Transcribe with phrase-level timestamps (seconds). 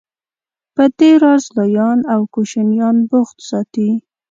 [0.75, 3.89] په دې راز لویان او کوشنیان بوخت ساتي.